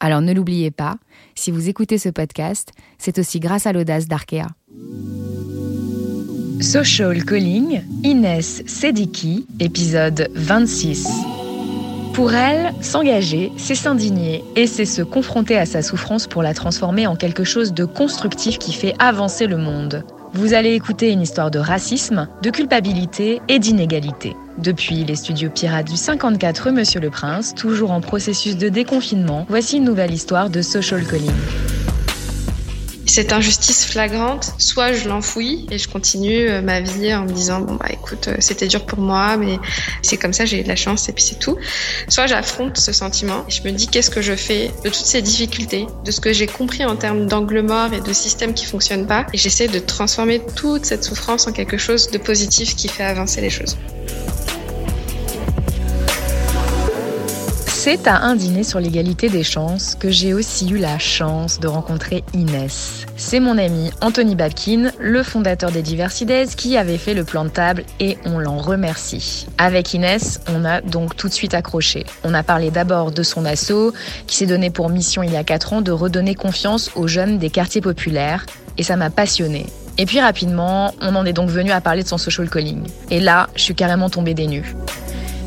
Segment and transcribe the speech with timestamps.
[0.00, 0.96] Alors ne l'oubliez pas,
[1.34, 4.46] si vous écoutez ce podcast, c'est aussi grâce à l'audace d'Arkea.
[6.62, 11.06] Social Calling, Inès Sediki, épisode 26.
[12.14, 17.06] Pour elle, s'engager, c'est s'indigner et c'est se confronter à sa souffrance pour la transformer
[17.06, 20.04] en quelque chose de constructif qui fait avancer le monde.
[20.32, 24.36] Vous allez écouter une histoire de racisme, de culpabilité et d'inégalité.
[24.58, 29.78] Depuis les studios pirates du 54 Monsieur le Prince, toujours en processus de déconfinement, voici
[29.78, 31.32] une nouvelle histoire de social calling
[33.10, 37.60] cette injustice flagrante, soit je l'enfouis et je continue euh, ma vie en me disant
[37.60, 39.58] bon bah écoute euh, c'était dur pour moi mais
[40.02, 41.56] c'est comme ça j'ai eu de la chance et puis c'est tout.
[42.08, 45.22] Soit j'affronte ce sentiment et je me dis qu'est-ce que je fais de toutes ces
[45.22, 49.06] difficultés, de ce que j'ai compris en termes d'angle mort et de système qui fonctionne
[49.06, 53.04] pas et j'essaie de transformer toute cette souffrance en quelque chose de positif qui fait
[53.04, 53.76] avancer les choses.
[57.82, 61.66] C'est à un dîner sur l'égalité des chances que j'ai aussi eu la chance de
[61.66, 63.06] rencontrer Inès.
[63.16, 67.48] C'est mon ami Anthony Babkin, le fondateur des Diversides, qui avait fait le plan de
[67.48, 69.46] table et on l'en remercie.
[69.56, 72.04] Avec Inès, on a donc tout de suite accroché.
[72.22, 73.94] On a parlé d'abord de son assaut,
[74.26, 77.38] qui s'est donné pour mission il y a 4 ans de redonner confiance aux jeunes
[77.38, 78.44] des quartiers populaires,
[78.76, 79.64] et ça m'a passionné.
[79.96, 82.82] Et puis rapidement, on en est donc venu à parler de son social calling.
[83.10, 84.76] Et là, je suis carrément tombée des nues.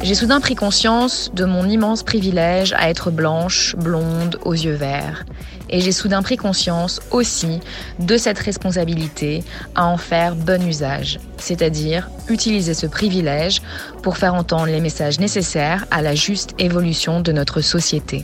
[0.04, 5.24] J'ai soudain pris conscience de mon immense privilège à être blanche, blonde, aux yeux verts.
[5.70, 7.62] Et j'ai soudain pris conscience aussi
[8.00, 13.62] de cette responsabilité à en faire bon usage, c'est-à-dire utiliser ce privilège
[14.02, 18.24] pour faire entendre les messages nécessaires à la juste évolution de notre société.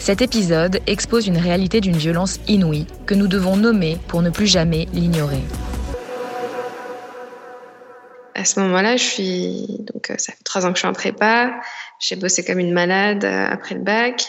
[0.00, 4.48] Cet épisode expose une réalité d'une violence inouïe que nous devons nommer pour ne plus
[4.48, 5.44] jamais l'ignorer
[8.38, 10.92] à ce moment-là, je suis donc euh, ça fait trois ans que je suis en
[10.92, 11.60] prépa.
[11.98, 14.24] J'ai bossé comme une malade euh, après le bac.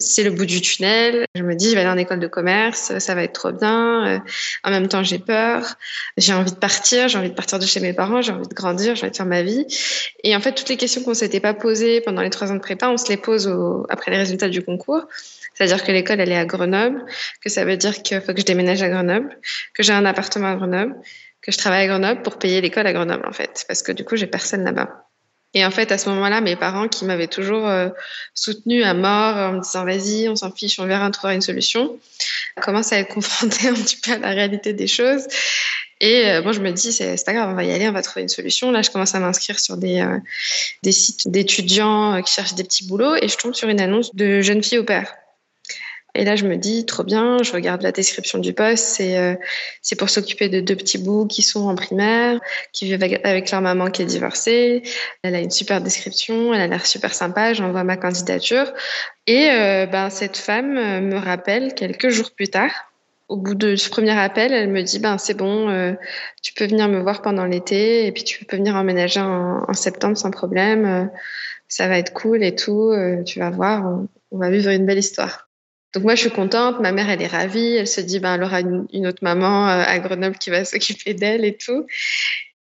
[0.00, 1.24] C'est le bout du tunnel.
[1.34, 4.06] Je me dis, je vais aller en école de commerce, ça va être trop bien.
[4.06, 4.18] Euh,
[4.62, 5.74] en même temps, j'ai peur.
[6.16, 7.08] J'ai envie de partir.
[7.08, 8.22] J'ai envie de partir de chez mes parents.
[8.22, 8.94] J'ai envie de grandir.
[8.94, 9.66] J'ai envie de faire ma vie.
[10.22, 12.60] Et en fait, toutes les questions qu'on s'était pas posées pendant les trois ans de
[12.60, 13.52] prépa, on se les pose
[13.88, 15.06] après les résultats du concours.
[15.54, 17.04] C'est-à-dire que l'école, elle est à Grenoble,
[17.42, 19.36] que ça veut dire qu'il faut que je déménage à Grenoble,
[19.74, 20.94] que j'ai un appartement à Grenoble,
[21.48, 24.04] que je travaille à Grenoble pour payer l'école à Grenoble, en fait, parce que du
[24.04, 25.06] coup, j'ai personne là-bas.
[25.54, 27.88] Et en fait, à ce moment-là, mes parents qui m'avaient toujours euh,
[28.34, 31.40] soutenu à mort en me disant vas-y, on s'en fiche, on verra, on trouvera une
[31.40, 31.98] solution,
[32.60, 35.26] commencent à être confrontés un petit peu à la réalité des choses.
[36.02, 38.02] Et euh, moi, je me dis, c'est pas grave, on va y aller, on va
[38.02, 38.70] trouver une solution.
[38.70, 40.18] Là, je commence à m'inscrire sur des, euh,
[40.82, 44.42] des sites d'étudiants qui cherchent des petits boulots et je tombe sur une annonce de
[44.42, 45.14] jeunes filles au père.
[46.14, 49.34] Et là, je me dis, trop bien, je regarde la description du poste, c'est euh,
[49.98, 52.40] pour s'occuper de deux petits bouts qui sont en primaire,
[52.72, 54.82] qui vivent avec, leur maman qui est divorcée.
[55.22, 58.72] Elle a une super description, elle a l'air super sympa, j'envoie ma candidature.
[59.26, 62.70] Et euh, ben, cette femme euh, me rappelle quelques jours plus tard.
[63.28, 65.96] Au bout de ce premier appel, elle me dit, ben, c'est bon,
[66.42, 69.74] tu peux venir me voir pendant l'été et puis tu peux venir emménager en, en
[69.74, 71.10] septembre sans problème.
[71.68, 72.90] ça va être cool et tout,
[73.26, 75.47] tu vas voir, on va vivre une belle histoire.
[75.94, 76.80] Donc moi, je suis contente.
[76.80, 77.76] Ma mère, elle est ravie.
[77.76, 81.14] Elle se dit, ben, elle aura une, autre maman euh, à Grenoble qui va s'occuper
[81.14, 81.86] d'elle et tout.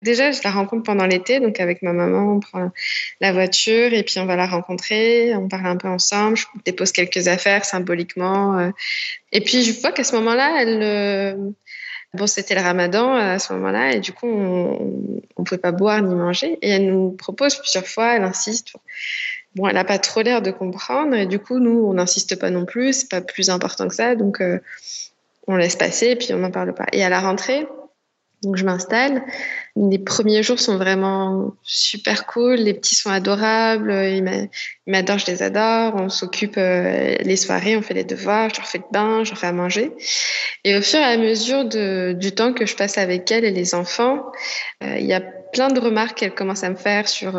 [0.01, 2.71] Déjà, je la rencontre pendant l'été, donc avec ma maman, on prend
[3.19, 6.93] la voiture et puis on va la rencontrer, on parle un peu ensemble, je dépose
[6.93, 8.57] quelques affaires symboliquement.
[8.57, 8.69] Euh.
[9.33, 11.35] Et puis je vois qu'à ce moment-là, euh,
[12.13, 16.01] bon, c'était le ramadan à ce moment-là et du coup, on ne pouvait pas boire
[16.01, 16.57] ni manger.
[16.61, 18.75] Et elle nous propose plusieurs fois, elle insiste
[19.55, 22.49] bon, elle n'a pas trop l'air de comprendre et du coup, nous, on n'insiste pas
[22.49, 24.59] non plus, c'est pas plus important que ça, donc euh,
[25.47, 26.85] on laisse passer et puis on n'en parle pas.
[26.93, 27.67] Et à la rentrée,
[28.43, 29.23] donc je m'installe.
[29.75, 32.55] Les premiers jours sont vraiment super cool.
[32.55, 33.91] Les petits sont adorables.
[33.91, 34.49] Ils
[34.87, 35.95] m'adorent, je les adore.
[35.95, 39.31] On s'occupe euh, les soirées, on fait les devoirs, je leur fais le bain, je
[39.31, 39.91] leur fais à manger.
[40.63, 43.75] Et au fur et à mesure du temps que je passe avec elles et les
[43.75, 44.31] enfants,
[44.83, 47.37] euh, il y a plein de remarques qu'elles commencent à me faire sur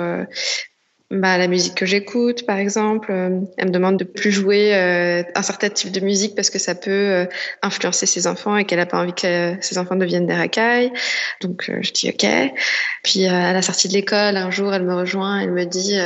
[1.10, 3.10] bah, la musique que j'écoute, par exemple.
[3.10, 6.60] Euh, elle me demande de plus jouer euh, un certain type de musique parce que
[6.60, 7.26] ça peut euh,
[7.62, 10.92] influencer ses enfants et qu'elle n'a pas envie que ses enfants deviennent des racailles.
[11.40, 12.52] Donc je dis ok.
[13.02, 15.98] Puis à la sortie de l'école, un jour, elle me rejoint, elle me dit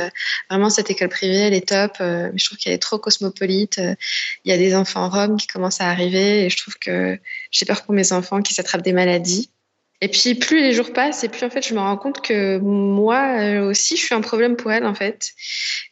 [0.49, 1.97] vraiment cette école privée, elle est top.
[1.99, 3.79] je trouve qu'elle est trop cosmopolite.
[4.43, 7.19] Il y a des enfants roms qui commencent à arriver et je trouve que
[7.51, 9.49] j'ai peur pour mes enfants qui s'attrapent des maladies.
[10.01, 12.57] Et puis plus les jours passent et plus en fait je me rends compte que
[12.57, 15.31] moi euh, aussi je suis un problème pour elle en fait.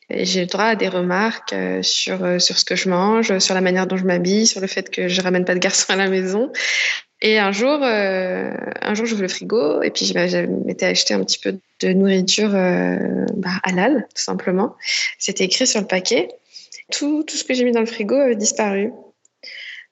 [0.10, 3.56] J'ai le droit à des remarques euh, sur euh, sur ce que je mange, sur
[3.56, 5.96] la manière dont je m'habille, sur le fait que je ramène pas de garçon à
[5.96, 6.52] la maison.
[7.22, 11.24] Et un jour, un jour, j'ouvre le frigo et puis bah, je m'étais acheté un
[11.24, 14.76] petit peu de nourriture bah, halal, tout simplement.
[15.20, 16.28] C'était écrit sur le paquet.
[16.92, 18.92] Tout, tout ce que j'ai mis dans le frigo avait disparu.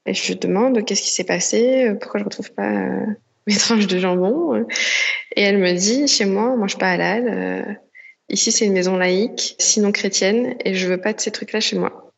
[0.06, 2.90] Et je demande qu'est-ce qui s'est passé, pourquoi je retrouve pas
[3.48, 4.66] mes tranches de jambon.
[5.36, 7.28] Et elle me dit, chez moi, on mange pas halal.
[7.28, 7.74] Euh,
[8.30, 11.78] ici, c'est une maison laïque, sinon chrétienne, et je veux pas de ces trucs-là chez
[11.78, 12.12] moi.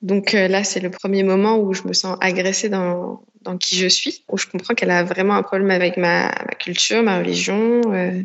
[0.00, 3.22] Donc euh, là, c'est le premier moment où je me sens agressée dans,
[3.60, 7.18] qui je suis, où je comprends qu'elle a vraiment un problème avec ma, culture, ma
[7.18, 8.20] religion, euh,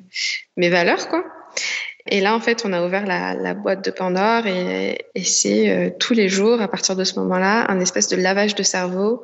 [0.55, 1.23] mes valeurs, quoi.
[2.09, 5.97] Et là, en fait, on a ouvert la, la boîte de Pandore et, et c'est
[5.99, 9.23] tous les jours, à partir de ce moment-là, un espèce de lavage de cerveau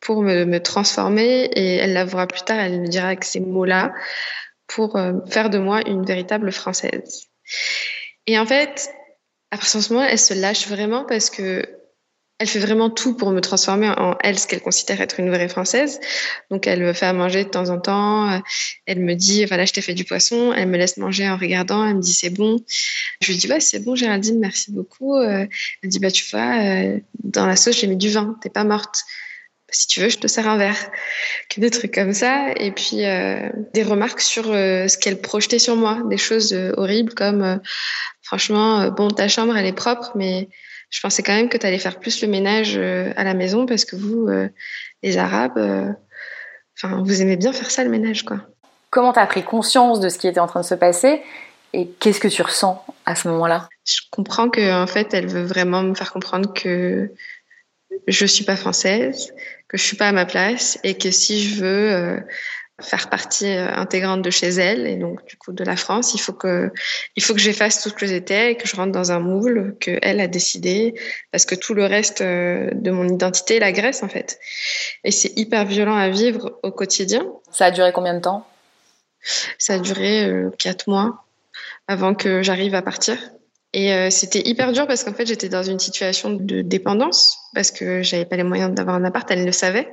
[0.00, 3.92] pour me, me, transformer et elle l'avouera plus tard, elle me dira que ces mots-là
[4.68, 7.22] pour euh, faire de moi une véritable française.
[8.26, 8.90] Et en fait,
[9.50, 11.64] à partir de ce moment, elle se lâche vraiment parce que
[12.40, 15.48] elle fait vraiment tout pour me transformer en elle, ce qu'elle considère être une vraie
[15.48, 15.98] française.
[16.52, 18.40] Donc, elle me fait à manger de temps en temps.
[18.86, 20.52] Elle me dit, voilà, je t'ai fait du poisson.
[20.52, 21.84] Elle me laisse manger en regardant.
[21.84, 22.58] Elle me dit, c'est bon.
[23.20, 25.20] Je lui dis, ouais, c'est bon, Géraldine, merci beaucoup.
[25.20, 25.48] Elle
[25.82, 28.36] me dit, bah, tu vois, euh, dans la sauce, j'ai mis du vin.
[28.40, 29.00] T'es pas morte
[29.70, 30.90] si tu veux, je te sers un verre.
[31.50, 32.52] Que des trucs comme ça.
[32.56, 35.98] Et puis, euh, des remarques sur euh, ce qu'elle projetait sur moi.
[36.08, 37.60] Des choses euh, horribles comme,
[38.22, 40.48] franchement, bon, ta chambre, elle est propre, mais
[40.90, 43.84] je pensais quand même que tu allais faire plus le ménage à la maison parce
[43.84, 44.28] que vous,
[45.02, 45.94] les Arabes,
[46.76, 48.38] enfin, vous aimez bien faire ça, le ménage, quoi.
[48.90, 51.20] Comment tu as pris conscience de ce qui était en train de se passer
[51.74, 53.68] et qu'est-ce que tu ressens à ce moment-là?
[53.84, 57.12] Je comprends qu'en en fait, elle veut vraiment me faire comprendre que
[58.06, 59.32] je suis pas française,
[59.68, 62.20] que je suis pas à ma place et que si je veux euh,
[62.80, 66.18] faire partie euh, intégrante de chez elle et donc du coup de la France, il
[66.18, 66.70] faut que
[67.16, 69.76] il faut que j'efface tout ce que j'étais et que je rentre dans un moule
[69.80, 70.94] que elle a décidé
[71.32, 74.38] parce que tout le reste euh, de mon identité la Grèce en fait.
[75.04, 77.26] Et c'est hyper violent à vivre au quotidien.
[77.50, 78.46] Ça a duré combien de temps?
[79.58, 81.24] Ça a duré quatre mois
[81.88, 83.18] avant que j'arrive à partir.
[83.72, 87.70] Et euh, c'était hyper dur parce qu'en fait, j'étais dans une situation de dépendance parce
[87.70, 89.30] que j'avais pas les moyens d'avoir un appart.
[89.30, 89.88] Elle le savait.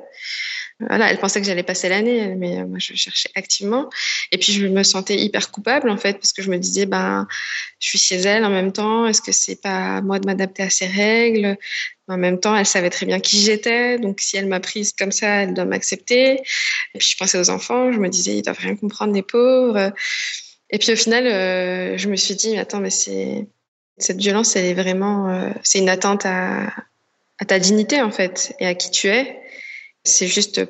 [0.81, 3.90] Voilà, elle pensait que j'allais passer l'année, mais euh, moi, je cherchais activement.
[4.34, 7.28] Et puis, je me sentais hyper coupable, en fait, parce que je me disais, ben,
[7.80, 9.07] je suis chez elle en même temps.
[9.07, 11.57] Est-ce que c'est pas à moi de m'adapter à ses règles?
[12.10, 13.98] En même temps, elle savait très bien qui j'étais.
[14.00, 16.42] Donc, si elle m'a prise comme ça, elle doit m'accepter.
[16.94, 17.94] Et puis, je pensais aux enfants.
[17.94, 19.94] Je me disais, ils doivent rien comprendre, les pauvres.
[20.72, 23.48] Et puis, au final, euh, je me suis dit, attends, mais c'est,
[23.98, 26.74] cette violence, elle est vraiment, euh, c'est une atteinte à,
[27.40, 29.40] à, ta dignité en fait et à qui tu es.
[30.04, 30.62] C'est juste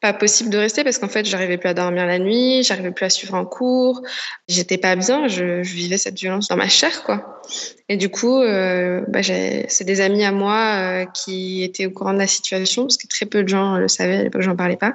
[0.00, 3.06] pas possible de rester parce qu'en fait, j'arrivais plus à dormir la nuit, j'arrivais plus
[3.06, 4.02] à suivre un cours,
[4.46, 7.40] j'étais pas bien, je, vivais cette violence dans ma chair quoi.
[7.88, 12.12] Et du coup, euh, bah, c'est des amis à moi euh, qui étaient au courant
[12.12, 14.76] de la situation parce que très peu de gens le savaient à l'époque, j'en parlais
[14.76, 14.94] pas,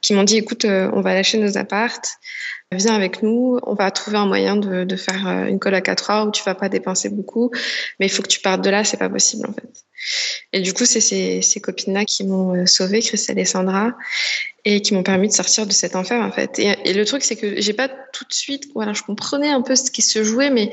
[0.00, 2.18] qui m'ont dit écoute, euh, on va lâcher nos appartes,
[2.72, 6.26] viens avec nous, on va trouver un moyen de, faire euh, une coloc à trois
[6.26, 7.50] où tu vas pas dépenser beaucoup,
[7.98, 9.84] mais il faut que tu partes de là, c'est pas possible en fait.
[10.52, 13.92] Et du coup, c'est ces, copines-là qui m'ont euh, sauvée, Christelle et Sandra,
[14.64, 16.58] et qui m'ont permis de sortir de cet enfer en fait.
[16.58, 19.60] Et, et le truc, c'est que j'ai pas tout de suite, voilà, je comprenais un
[19.60, 20.70] peu ce qui se jouait, mais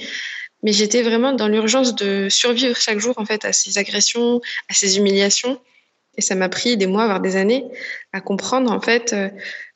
[0.65, 4.73] mais j'étais vraiment dans l'urgence de survivre chaque jour en fait à ces agressions, à
[4.73, 5.61] ces humiliations.
[6.17, 7.65] Et ça m'a pris des mois, voire des années,
[8.13, 9.29] à comprendre en fait euh,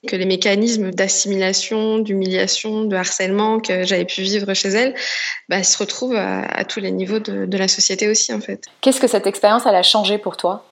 [0.07, 4.95] que les mécanismes d'assimilation, d'humiliation, de harcèlement que j'avais pu vivre chez elle,
[5.49, 8.63] bah, se retrouvent à, à, tous les niveaux de, de, la société aussi en fait.
[8.81, 10.69] Qu'est-ce que cette expérience elle a changé pour toi?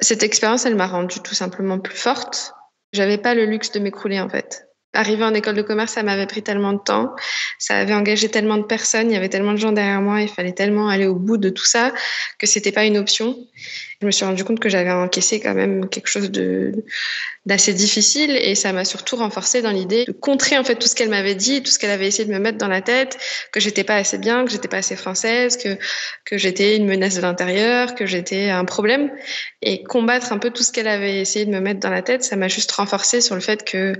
[0.00, 2.54] Cette expérience, elle m'a rendue tout simplement plus forte.
[2.92, 4.66] J'avais pas le luxe de m'écrouler en fait.
[4.94, 7.14] Arriver en école de commerce, ça m'avait pris tellement de temps,
[7.58, 10.28] ça avait engagé tellement de personnes, il y avait tellement de gens derrière moi, il
[10.28, 11.92] fallait tellement aller au bout de tout ça
[12.38, 13.36] que c'était pas une option.
[14.00, 16.84] Je me suis rendu compte que j'avais encaissé quand même quelque chose de
[17.46, 20.96] d'assez difficile et ça m'a surtout renforcé dans l'idée de contrer en fait tout ce
[20.96, 23.18] qu'elle m'avait dit, tout ce qu'elle avait essayé de me mettre dans la tête,
[23.52, 25.78] que j'étais pas assez bien, que j'étais pas assez française, que
[26.24, 29.12] que j'étais une menace de l'intérieur, que j'étais un problème
[29.62, 32.24] et combattre un peu tout ce qu'elle avait essayé de me mettre dans la tête,
[32.24, 33.94] ça m'a juste renforcé sur le fait que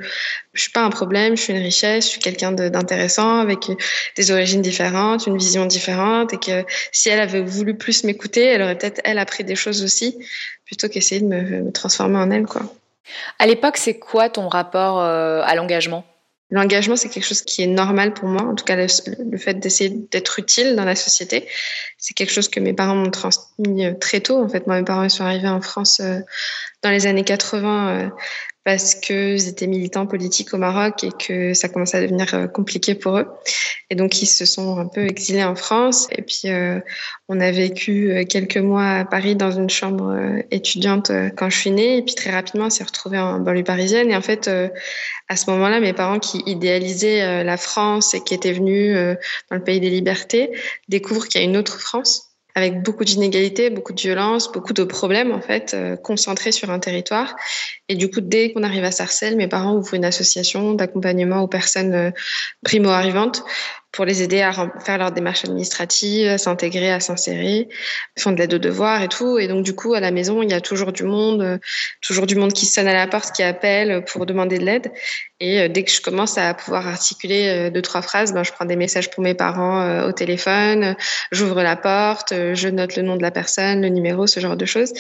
[0.53, 3.71] je suis pas un problème, je suis une richesse, je suis quelqu'un d'intéressant avec
[4.17, 8.63] des origines différentes, une vision différente et que si elle avait voulu plus m'écouter, elle
[8.63, 10.17] aurait peut-être elle appris des choses aussi
[10.65, 12.63] plutôt qu'essayer de me, me, transformer en elle quoi.
[13.39, 16.05] À l'époque, c'est quoi ton rapport euh, à l'engagement?
[16.51, 18.43] L'engagement, c'est quelque chose qui est normal pour moi.
[18.43, 18.87] En tout cas, le,
[19.37, 21.49] fait d'essayer d'être utile dans la société,
[21.99, 24.41] c'est quelque chose que mes parents m'ont transmis euh, très tôt.
[24.41, 26.21] En fait, moi, mes parents sont arrivés en France euh,
[26.83, 28.13] dans les années 80
[28.67, 32.97] parce qu'ils étaient militants politiques au Maroc et que ça commençait à devenir euh, compliqué
[32.97, 33.29] pour eux.
[33.91, 36.09] Et donc, ils se sont un peu exilés en France.
[36.11, 36.81] Et puis, euh,
[37.29, 40.19] on a vécu euh, quelques mois à Paris dans une chambre
[40.51, 41.99] étudiante quand je suis née.
[41.99, 44.11] Et puis, très rapidement, on s'est retrouvés en banlieue parisienne.
[44.11, 44.51] Et en fait,
[45.29, 48.97] à ce moment-là, mes parents qui idéalisaient la France et qui étaient venus
[49.49, 50.51] dans le pays des libertés
[50.89, 54.83] découvrent qu'il y a une autre France avec beaucoup d'inégalités, beaucoup de violences, beaucoup de
[54.83, 57.37] problèmes en fait euh, concentrés sur un territoire.
[57.91, 61.49] Et du coup, dès qu'on arrive à Sarcelles, mes parents ouvrent une association d'accompagnement aux
[61.49, 62.11] personnes euh,
[62.65, 63.45] primo-arrivantes
[63.93, 67.69] pour les aider à faire leur démarche administrative, à s'intégrer, à s'insérer,
[68.19, 69.39] font de l'aide aux devoirs et tout.
[69.39, 71.59] Et donc, du coup, à la maison, il y a toujours du monde, euh,
[72.03, 74.93] toujours du monde qui sonne à la porte, qui appelle pour demander de l'aide.
[75.41, 78.53] Et euh, dès que je commence à pouvoir articuler euh, deux, trois phrases, ben, je
[78.53, 80.97] prends des messages pour mes parents au téléphone,
[81.33, 84.67] j'ouvre la porte, je note le nom de la personne, le numéro, ce genre de
[84.67, 84.93] choses.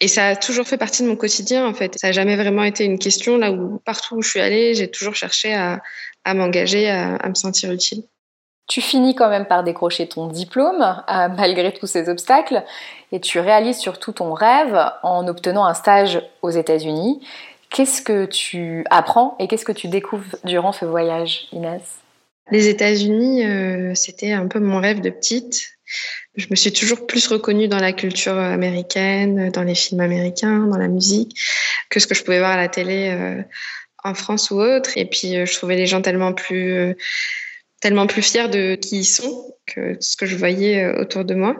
[0.00, 1.94] Et ça a toujours fait partie de mon quotidien, en fait.
[1.98, 4.88] Ça n'a jamais vraiment été une question là où, partout où je suis allée, j'ai
[4.88, 5.80] toujours cherché à,
[6.28, 8.02] à m'engager, à, à me sentir utile.
[8.68, 12.62] Tu finis quand même par décrocher ton diplôme, euh, malgré tous ces obstacles,
[13.12, 17.26] et tu réalises surtout ton rêve en obtenant un stage aux États-Unis.
[17.70, 21.82] Qu'est-ce que tu apprends et qu'est-ce que tu découvres durant ce voyage, Inès?
[22.50, 25.70] Les États-Unis, euh, c'était un peu mon rêve de petite.
[26.36, 30.76] Je me suis toujours plus reconnue dans la culture américaine, dans les films américains, dans
[30.76, 31.38] la musique,
[31.88, 33.42] que ce que je pouvais voir à la télé euh,
[34.04, 34.90] en France ou autre.
[34.96, 36.94] Et puis, je trouvais les gens tellement plus
[37.80, 41.34] tellement plus fière de qui ils sont que ce que je voyais euh, autour de
[41.34, 41.56] moi.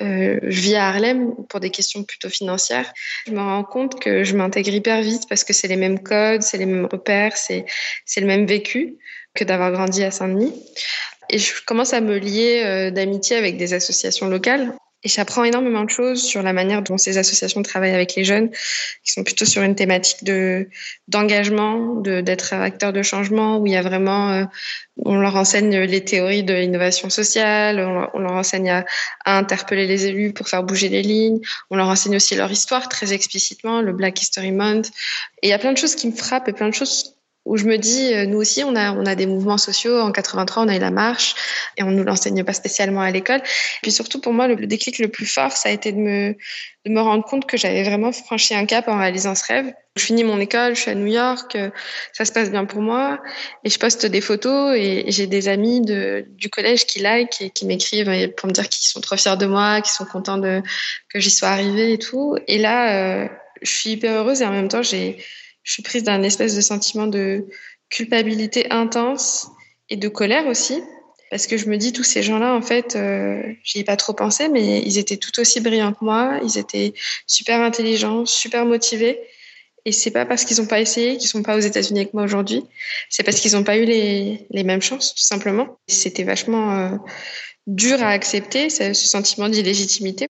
[0.00, 2.92] Euh, je vis à Harlem pour des questions plutôt financières.
[3.26, 6.42] Je me rends compte que je m'intègre hyper vite parce que c'est les mêmes codes,
[6.42, 7.64] c'est les mêmes repères, c'est
[8.16, 8.96] le même vécu
[9.34, 10.52] que d'avoir grandi à Saint-Denis.
[11.30, 14.74] Et je commence à me lier euh, d'amitié avec des associations locales.
[15.04, 18.50] Et j'apprends énormément de choses sur la manière dont ces associations travaillent avec les jeunes,
[19.04, 20.68] qui sont plutôt sur une thématique de
[21.08, 24.44] d'engagement, de d'être acteur de changement, où il y a vraiment, euh,
[24.96, 27.78] on leur enseigne les théories de l'innovation sociale,
[28.14, 28.84] on, leur enseigne à,
[29.26, 32.88] à, interpeller les élus pour faire bouger les lignes, on leur enseigne aussi leur histoire
[32.88, 34.86] très explicitement, le Black History Month.
[35.42, 37.13] Et il y a plein de choses qui me frappent et plein de choses
[37.44, 39.98] où je me dis, euh, nous aussi, on a, on a des mouvements sociaux.
[40.00, 41.34] En 83, on a eu la marche
[41.76, 43.42] et on ne nous l'enseigne pas spécialement à l'école.
[43.82, 46.36] Puis surtout, pour moi, le, déclic le plus fort, ça a été de me,
[46.86, 49.72] de me rendre compte que j'avais vraiment franchi un cap en réalisant ce rêve.
[49.96, 51.70] Je finis mon école, je suis à New York, euh,
[52.12, 53.20] ça se passe bien pour moi
[53.62, 57.50] et je poste des photos et j'ai des amis de, du collège qui like et
[57.50, 60.62] qui m'écrivent pour me dire qu'ils sont trop fiers de moi, qu'ils sont contents de,
[61.10, 62.36] que j'y sois arrivée et tout.
[62.48, 63.28] Et là, euh,
[63.62, 65.16] je suis hyper heureuse et en même temps, j'ai,
[65.64, 67.46] je suis prise d'un espèce de sentiment de
[67.90, 69.48] culpabilité intense
[69.90, 70.80] et de colère aussi.
[71.30, 74.12] Parce que je me dis, tous ces gens-là, en fait, euh, j'y ai pas trop
[74.12, 76.38] pensé, mais ils étaient tout aussi brillants que moi.
[76.44, 76.94] Ils étaient
[77.26, 79.18] super intelligents, super motivés.
[79.84, 82.22] Et c'est pas parce qu'ils n'ont pas essayé qu'ils sont pas aux États-Unis avec moi
[82.22, 82.64] aujourd'hui.
[83.10, 85.78] C'est parce qu'ils n'ont pas eu les, les, mêmes chances, tout simplement.
[85.86, 86.96] C'était vachement euh,
[87.66, 90.28] dur à accepter, ce sentiment d'illégitimité.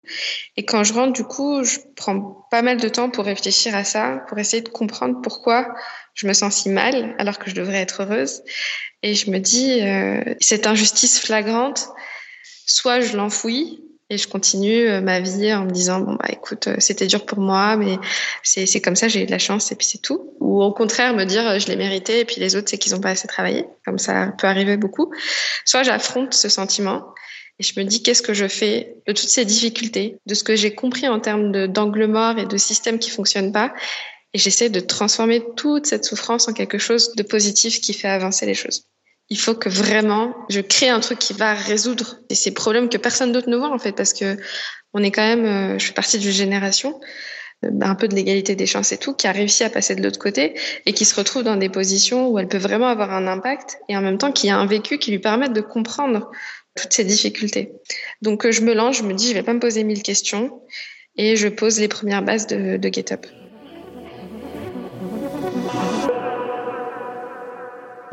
[0.56, 3.84] Et quand je rentre, du coup, je prends pas mal de temps pour réfléchir à
[3.84, 5.74] ça, pour essayer de comprendre pourquoi
[6.14, 8.42] je me sens si mal alors que je devrais être heureuse.
[9.02, 11.88] Et je me dis, euh, cette injustice flagrante,
[12.66, 16.68] soit je l'enfouis et je continue euh, ma vie en me disant bon bah écoute
[16.68, 17.98] euh, c'était dur pour moi mais
[18.42, 20.72] c'est c'est comme ça j'ai eu de la chance et puis c'est tout ou au
[20.72, 23.28] contraire me dire je l'ai mérité et puis les autres c'est qu'ils ont pas assez
[23.28, 25.12] travaillé comme ça peut arriver beaucoup
[25.64, 27.14] soit j'affronte ce sentiment
[27.58, 30.56] et je me dis, qu'est-ce que je fais de toutes ces difficultés, de ce que
[30.56, 33.72] j'ai compris en termes d'angle mort et de système qui fonctionne pas.
[34.32, 38.46] Et j'essaie de transformer toute cette souffrance en quelque chose de positif qui fait avancer
[38.46, 38.88] les choses.
[39.30, 43.32] Il faut que vraiment je crée un truc qui va résoudre ces problèmes que personne
[43.32, 44.36] d'autre ne voit en fait, parce que
[44.92, 47.00] on est quand même, euh, je fais partie d'une génération
[47.64, 50.02] euh, un peu de l'égalité des chances et tout, qui a réussi à passer de
[50.02, 50.54] l'autre côté
[50.86, 53.96] et qui se retrouve dans des positions où elle peut vraiment avoir un impact et
[53.96, 56.30] en même temps qui a un vécu qui lui permet de comprendre
[56.76, 57.72] toutes ces difficultés.
[58.22, 60.62] Donc euh, je me lance, je me dis, je vais pas me poser mille questions
[61.16, 62.88] et je pose les premières bases de, de.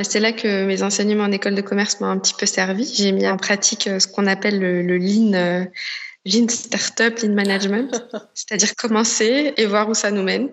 [0.03, 2.91] C'est là que mes enseignements en école de commerce m'ont un petit peu servi.
[2.95, 5.65] J'ai mis en pratique euh, ce qu'on appelle le, le lean, euh,
[6.25, 7.91] lean startup, lean management,
[8.33, 10.49] c'est-à-dire commencer et voir où ça nous mène.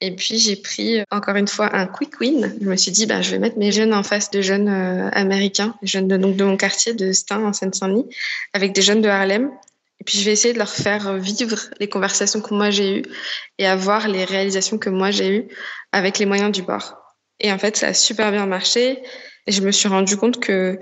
[0.00, 2.56] Et puis j'ai pris encore une fois un quick win.
[2.60, 4.68] Je me suis dit, bah, je vais mettre mes jeunes en face de jeunes
[5.12, 8.06] américains, jeunes de, donc de mon quartier de Stein en Seine-Saint-Denis,
[8.52, 9.50] avec des jeunes de Harlem.
[10.00, 13.04] Et puis je vais essayer de leur faire vivre les conversations que moi j'ai eues
[13.58, 15.48] et avoir les réalisations que moi j'ai eues
[15.92, 17.01] avec les moyens du bord.
[17.42, 19.02] Et en fait, ça a super bien marché.
[19.46, 20.78] Et je me suis rendu compte que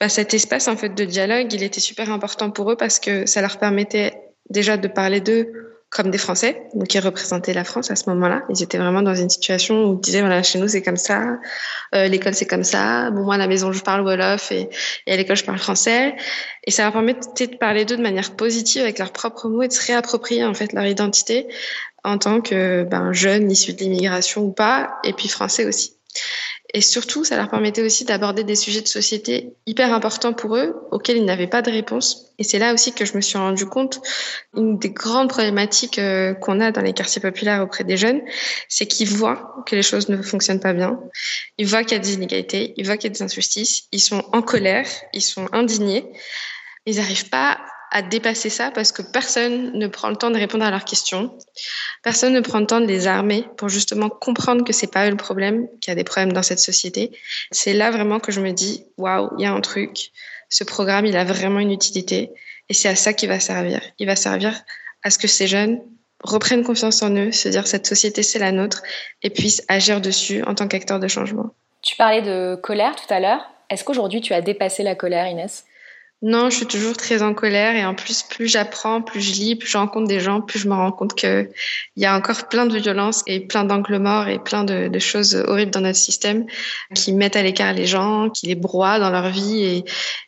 [0.00, 3.26] bah, cet espace en fait de dialogue, il était super important pour eux parce que
[3.26, 4.14] ça leur permettait
[4.48, 5.52] déjà de parler d'eux
[5.90, 8.42] comme des Français, donc qui représentaient la France à ce moment-là.
[8.50, 11.38] Ils étaient vraiment dans une situation où ils disaient voilà chez nous c'est comme ça,
[11.94, 13.10] euh, l'école c'est comme ça.
[13.10, 14.68] Bon moi à la maison je parle wolof et,
[15.06, 16.14] et à l'école je parle français.
[16.64, 19.68] Et ça leur permettait de parler d'eux de manière positive avec leurs propres mots et
[19.68, 21.48] de se réapproprier en fait leur identité
[22.04, 25.94] en tant que ben, jeunes issus de l'immigration ou pas, et puis français aussi.
[26.74, 30.74] Et surtout, ça leur permettait aussi d'aborder des sujets de société hyper importants pour eux,
[30.90, 32.26] auxquels ils n'avaient pas de réponse.
[32.38, 34.02] Et c'est là aussi que je me suis rendu compte,
[34.54, 38.20] une des grandes problématiques euh, qu'on a dans les quartiers populaires auprès des jeunes,
[38.68, 41.00] c'est qu'ils voient que les choses ne fonctionnent pas bien.
[41.56, 44.00] Ils voient qu'il y a des inégalités, ils voient qu'il y a des injustices, ils
[44.00, 46.04] sont en colère, ils sont indignés.
[46.84, 47.58] Ils n'arrivent pas
[47.90, 51.36] à dépasser ça parce que personne ne prend le temps de répondre à leurs questions.
[52.02, 55.10] Personne ne prend le temps de les armer pour justement comprendre que c'est pas eux
[55.10, 57.12] le problème, qu'il y a des problèmes dans cette société.
[57.50, 60.10] C'est là vraiment que je me dis, waouh, il y a un truc.
[60.50, 62.30] Ce programme, il a vraiment une utilité
[62.68, 63.80] et c'est à ça qu'il va servir.
[63.98, 64.54] Il va servir
[65.02, 65.80] à ce que ces jeunes
[66.22, 68.82] reprennent confiance en eux, se dire cette société c'est la nôtre
[69.22, 71.50] et puissent agir dessus en tant qu'acteurs de changement.
[71.82, 73.48] Tu parlais de colère tout à l'heure.
[73.70, 75.64] Est-ce qu'aujourd'hui tu as dépassé la colère, Inès?
[76.20, 79.54] Non, je suis toujours très en colère et en plus, plus j'apprends, plus je lis,
[79.54, 81.48] plus je rencontre des gens, plus je me rends compte qu'il
[81.94, 85.70] y a encore plein de violences et plein d'angles morts et plein de, choses horribles
[85.70, 86.46] dans notre système
[86.92, 89.84] qui mettent à l'écart les gens, qui les broient dans leur vie et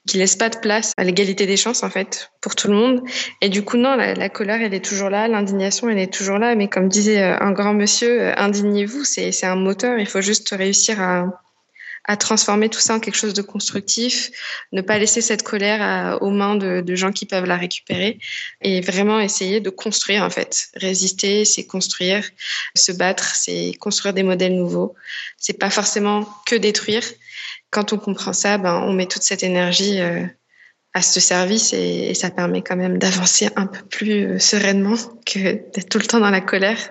[0.07, 3.03] qui laissent pas de place à l'égalité des chances en fait pour tout le monde.
[3.41, 6.39] Et du coup, non, la, la colère, elle est toujours là, l'indignation, elle est toujours
[6.39, 6.55] là.
[6.55, 9.99] Mais comme disait euh, un grand monsieur, euh, indignez-vous, c'est un moteur.
[9.99, 11.27] Il faut juste réussir à
[12.11, 14.33] à transformer tout ça en quelque chose de constructif,
[14.73, 18.19] ne pas laisser cette colère aux mains de, gens qui peuvent la récupérer
[18.63, 20.71] et vraiment essayer de construire en fait.
[20.75, 22.29] Résister, c'est construire.
[22.75, 24.97] Se battre, c'est construire des modèles nouveaux.
[25.39, 27.05] C'est pas forcément que détruire.
[27.71, 30.27] Quand on comprend ça, ben on met toute cette énergie euh,
[30.95, 35.39] à ce service et, ça permet quand même d'avancer un peu plus euh, sereinement que
[35.73, 36.91] d'être tout le temps dans la colère,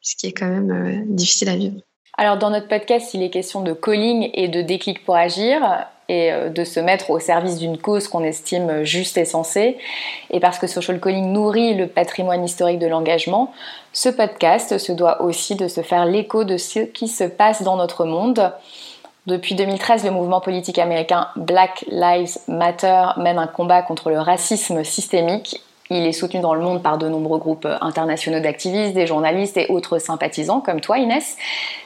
[0.00, 1.76] ce qui est quand même euh, difficile à vivre.
[2.18, 6.32] Alors dans notre podcast, il est question de calling et de déclic pour agir et
[6.32, 9.76] euh, de se mettre au service d'une cause qu'on estime juste et sensée.
[10.30, 13.52] Et parce que social calling nourrit le patrimoine historique de l'engagement,
[13.92, 17.76] ce podcast se doit aussi de se faire l'écho de ce qui se passe dans
[17.76, 18.50] notre monde.
[19.26, 24.84] Depuis 2013, le mouvement politique américain Black Lives Matter mène un combat contre le racisme
[24.84, 29.56] systémique il est soutenu dans le monde par de nombreux groupes internationaux d'activistes, des journalistes
[29.56, 31.36] et autres sympathisants comme toi Inès.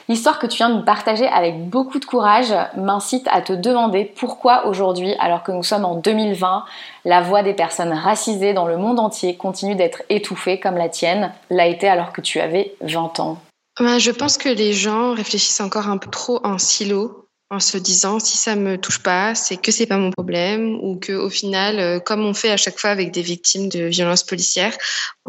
[0.09, 4.65] L'histoire que tu viens de partager avec beaucoup de courage m'incite à te demander pourquoi
[4.67, 6.65] aujourd'hui, alors que nous sommes en 2020,
[7.05, 11.31] la voix des personnes racisées dans le monde entier continue d'être étouffée comme la tienne
[11.49, 13.37] l'a été alors que tu avais 20 ans.
[13.79, 17.20] Ben, je pense que les gens réfléchissent encore un peu trop en silo
[17.51, 20.95] en se disant si ça me touche pas, c'est que c'est pas mon problème ou
[20.95, 24.23] que au final, euh, comme on fait à chaque fois avec des victimes de violences
[24.23, 24.75] policières,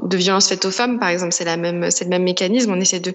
[0.01, 2.71] de violences faites aux femmes, par exemple, c'est la même, c'est le même mécanisme.
[2.73, 3.13] On essaie de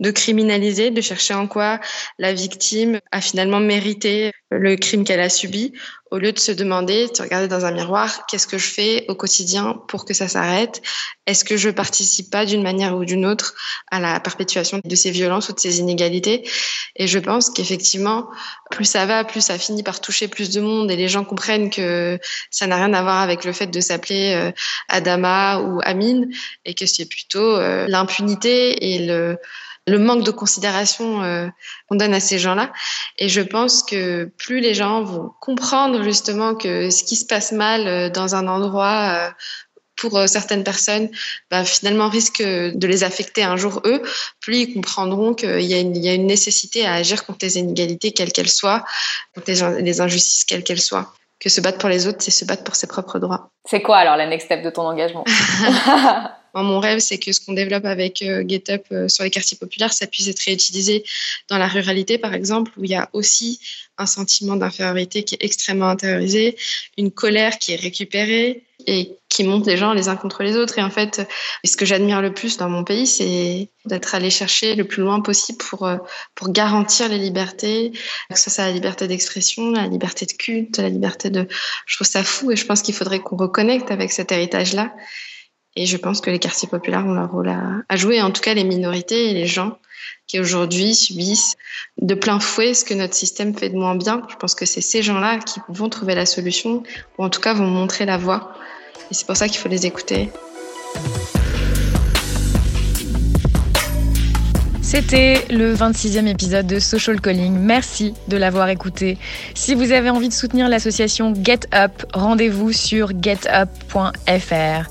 [0.00, 1.80] de criminaliser, de chercher en quoi
[2.18, 5.72] la victime a finalement mérité le crime qu'elle a subi,
[6.10, 9.14] au lieu de se demander, de regarder dans un miroir, qu'est-ce que je fais au
[9.14, 10.80] quotidien pour que ça s'arrête?
[11.26, 13.54] Est-ce que je participe pas d'une manière ou d'une autre
[13.90, 16.48] à la perpétuation de ces violences ou de ces inégalités?
[16.96, 18.28] Et je pense qu'effectivement,
[18.70, 20.90] plus ça va, plus ça finit par toucher plus de monde.
[20.90, 22.18] Et les gens comprennent que
[22.50, 24.52] ça n'a rien à voir avec le fait de s'appeler euh,
[24.88, 26.30] Adama ou Amine
[26.64, 29.36] et que c'est plutôt euh, l'impunité et le
[29.88, 31.48] le manque de considération euh,
[31.88, 32.72] qu'on donne à ces gens-là.
[33.18, 37.52] Et je pense que plus les gens vont comprendre justement que ce qui se passe
[37.52, 39.30] mal euh, dans un endroit euh,
[39.96, 41.08] pour certaines personnes,
[41.50, 44.00] bah, finalement risque de les affecter un jour eux,
[44.40, 47.58] plus ils comprendront qu'il y, a une, y a une nécessité à agir contre les
[47.58, 48.84] inégalités, quelles qu'elles soient,
[49.34, 52.44] contre les, les injustices, quelles qu'elles soient que se battre pour les autres, c'est se
[52.44, 53.50] battre pour ses propres droits.
[53.64, 55.24] C'est quoi alors la next step de ton engagement?
[56.54, 60.06] Mon rêve, c'est que ce qu'on développe avec euh, GetUp sur les quartiers populaires, ça
[60.06, 61.04] puisse être réutilisé
[61.48, 63.60] dans la ruralité, par exemple, où il y a aussi
[63.98, 66.56] un sentiment d'infériorité qui est extrêmement intériorisé,
[66.96, 70.78] une colère qui est récupérée et qui monte les gens les uns contre les autres.
[70.78, 71.28] Et en fait,
[71.64, 75.20] ce que j'admire le plus dans mon pays, c'est d'être allé chercher le plus loin
[75.20, 75.96] possible pour, euh,
[76.34, 77.92] pour garantir les libertés,
[78.30, 81.46] que ce soit la liberté d'expression, la liberté de culte, la liberté de...
[81.86, 84.94] Je trouve ça fou et je pense qu'il faudrait qu'on reconnecte avec cet héritage-là
[85.78, 87.48] et je pense que les quartiers populaires ont leur rôle
[87.88, 89.78] à, jouer, en tout cas les minorités et les gens
[90.26, 91.54] qui aujourd'hui subissent
[92.02, 94.22] de plein fouet ce que notre système fait de moins bien.
[94.28, 96.82] Je pense que c'est ces gens-là qui vont trouver la solution,
[97.16, 98.54] ou en tout cas vont montrer la voie.
[99.12, 100.30] Et c'est pour ça qu'il faut les écouter.
[104.82, 107.56] C'était le 26e épisode de Social Calling.
[107.56, 109.16] Merci de l'avoir écouté.
[109.54, 114.88] Si vous avez envie de soutenir l'association Get Up, rendez-vous sur getup.fr.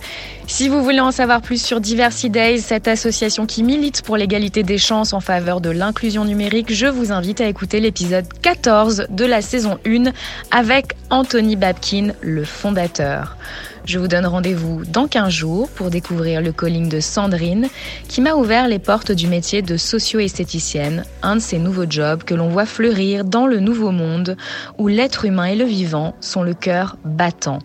[0.49, 4.63] Si vous voulez en savoir plus sur Diversity Days, cette association qui milite pour l'égalité
[4.63, 9.25] des chances en faveur de l'inclusion numérique, je vous invite à écouter l'épisode 14 de
[9.25, 10.13] la saison 1
[10.49, 13.35] avec Anthony Babkin, le fondateur.
[13.83, 17.67] Je vous donne rendez-vous dans 15 jours pour découvrir le calling de Sandrine,
[18.07, 22.33] qui m'a ouvert les portes du métier de socio-esthéticienne, un de ces nouveaux jobs que
[22.33, 24.37] l'on voit fleurir dans le nouveau monde
[24.77, 27.59] où l'être humain et le vivant sont le cœur battant.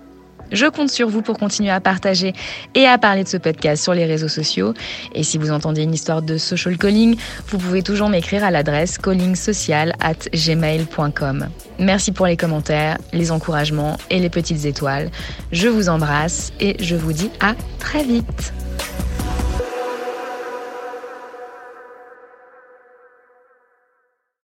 [0.53, 2.35] Je compte sur vous pour continuer à partager
[2.75, 4.75] et à parler de ce podcast sur les réseaux sociaux.
[5.15, 7.17] Et si vous entendez une histoire de social calling,
[7.49, 11.49] vous pouvez toujours m'écrire à l'adresse callingsocial at gmail.com.
[11.79, 15.11] Merci pour les commentaires, les encouragements et les petites étoiles.
[15.51, 18.53] Je vous embrasse et je vous dis à très vite.